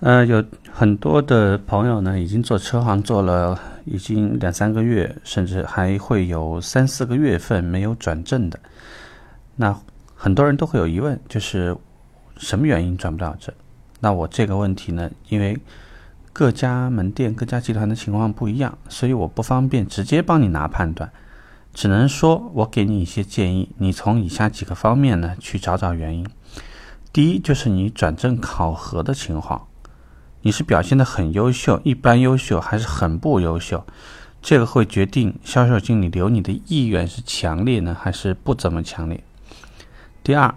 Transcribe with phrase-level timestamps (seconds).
[0.00, 8.58] 呃，有很多的朋友呢，已经做车行做了已经两三个月，甚至还会有三四个月份没有转正的。
[9.56, 9.74] 那
[10.14, 11.74] 很多人都会有疑问，就是
[12.36, 13.54] 什么原因转不了正？
[14.00, 15.58] 那我这个问题呢，因为
[16.34, 21.10] 各家门店、各家集团的情况不一样，所以我不方便直接帮你拿判断，
[21.72, 26.26] 只能说我给你一些建议，你从以下几个方面呢去找找原因。
[27.10, 29.66] 第一，就是你转正考核的情况。
[30.46, 33.82] 你是表现的很优秀、一般优秀，还是很不优秀？
[34.42, 39.24] 这个会决定销售经理留你的意愿是强烈呢，还是不怎么强烈。
[40.22, 40.54] 第二，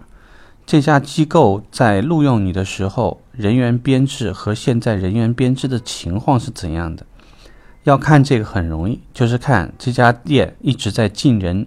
[0.65, 7.05] 这家机构在录用你的时候，人员编制和现在人员编制的情况是怎样的？
[7.85, 11.65] 要看这个很容易，就是看这家店一直在进人、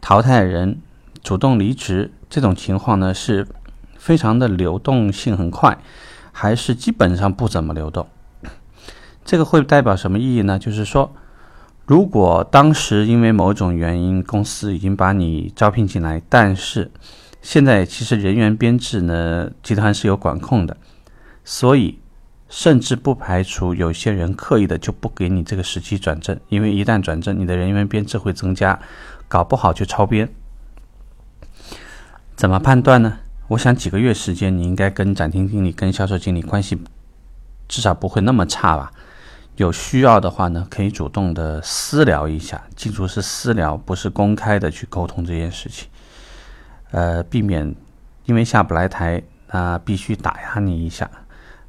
[0.00, 0.80] 淘汰人、
[1.22, 3.46] 主动离职这种情况呢，是
[3.96, 5.78] 非常的流动性很快。
[6.32, 8.08] 还是基本上不怎么流动，
[9.24, 10.58] 这个会代表什么意义呢？
[10.58, 11.14] 就是说，
[11.86, 16.90] 如果当时因为某种原因，公司已经把你招聘进来，但是
[17.40, 20.76] 现在其实人员编制呢，集团是有管控的，
[21.44, 22.00] 所以
[22.48, 28.78] 甚至不排除有些人刻意的就不给你这个时期转正，因为一旦转正，你的人员编制会增加，
[29.28, 30.28] 搞不好就超编。
[32.34, 33.18] 怎么判断呢？
[33.52, 36.78] 我想几个月时间，你应该跟展厅经理、跟销售经理关系
[37.68, 38.90] 至少不会那么差吧？
[39.56, 45.86] 有需要的话呢，可以主动的私聊一下，记住是私聊，不是公开的去沟通这件事情。
[46.92, 47.74] 呃，避免
[48.24, 51.10] 因为下不来台，那必须打压你一下，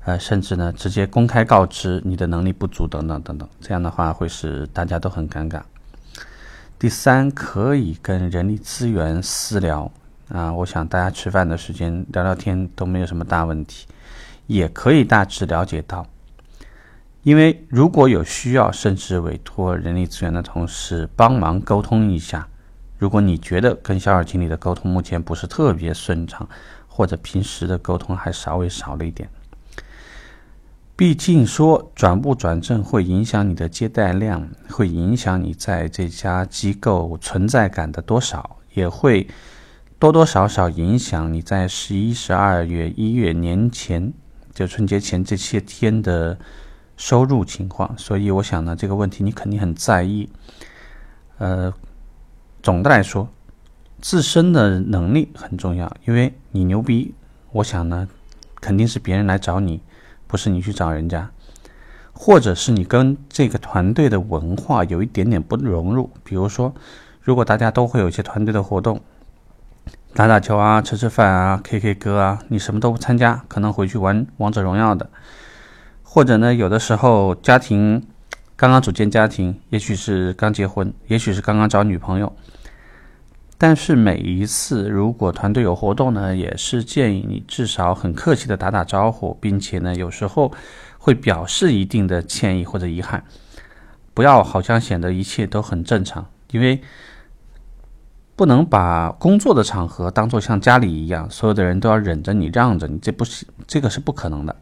[0.05, 5.61] 呃，甚至呢直接公开告知你的能力不足等等等等，这样的话会使大家都很尴尬。
[6.79, 9.91] 第三，可以跟人力资源私聊。
[10.33, 13.85] 啊，我想大家吃饭的时间聊聊天都没有什么大问题，
[14.47, 16.07] 也可以大致了解到。
[17.21, 22.47] 因为如果有需要，甚至委托人力资源的同事帮忙沟通一下。
[22.97, 26.49] 如果你觉得跟销售经理的沟通目前不是特别顺畅，
[26.87, 29.29] 或者平时的沟通还稍微少了一点，
[30.95, 39.27] 毕竟说转不转正会影响你的接待量，会影响你在这家机构存在感的多少，也会。
[40.03, 44.11] 多多少少影响你在十一、十二月、一月年前，
[44.53, 46.37] 就春节前这些天的
[46.97, 47.97] 收入情况。
[47.97, 50.27] 所以我想呢，这个问题你肯定很在意。
[51.37, 51.73] 呃，
[52.61, 53.29] 总的来说，
[54.01, 57.15] 自身的能力很重要，因为你牛逼，
[57.53, 58.05] 我想呢，
[58.59, 59.79] 肯定是别人来找你，
[60.27, 61.31] 不是你去找人家，
[62.11, 66.09] 或者是你跟这个团队的文化有一点点不融入。
[66.25, 66.73] 比如说，
[67.21, 68.99] 如果大家都会有一些团队的活动。
[70.15, 75.09] 打打球啊，吃吃饭啊，K K 歌啊，你什么都不参加，可能回去玩王者荣耀的。
[76.03, 78.05] 或者呢，有的时候家庭
[78.55, 82.31] 刚刚组建家庭，也许是刚结婚，也许是刚刚找女朋友。
[83.57, 90.51] 但是每一次如果团队有活动呢，也是建议你至少很客气的打打招呼，并且呢，有时候
[90.99, 93.23] 会表示一定的歉意或者遗憾，
[94.13, 96.79] 不要好像显得一切都很正常，因为。
[98.35, 104.55] 不能把工作的场合当做像家里一样，所有的人都要忍着你、让着你，这不是这个是不可能的。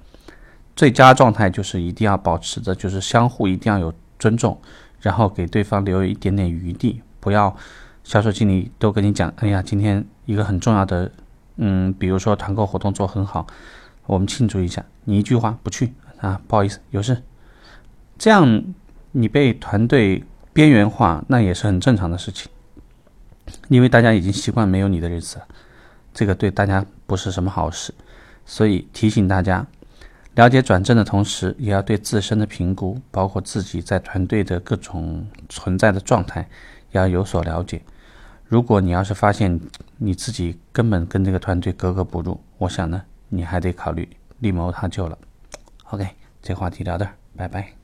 [0.75, 4.59] 最佳状态就是一定要保持着，就是相互一定要有尊重，
[4.99, 7.55] 然后给对方留一点点余地，不要
[8.03, 11.11] 销售经理都跟你讲：“哎呀，今天一个很重要的，
[11.57, 13.45] 嗯，比如说团购活动做很好，
[14.05, 17.23] 我们庆祝一下。”你一句话不去啊，不好意思，有事。
[18.17, 18.63] 这样
[19.11, 22.51] 你被团队边缘化，那也是很正常的事情。
[23.69, 25.41] 因为大家已经习惯没有你的日子，
[26.13, 27.93] 这个对大家不是什么好事，
[28.45, 29.65] 所以提醒大家，
[30.35, 36.47] 了解转正的同时，也要对自身的评估，包括自己在团队的各种存在的状态，
[36.91, 37.81] 要有所了解。
[38.47, 39.59] 如果你要是发现
[39.97, 45.17] 你自己根本跟这个团队格格不入，我想呢，你还得考虑另谋他救了。
[45.85, 46.05] OK，
[46.41, 47.80] 这话题聊到这儿，拜拜。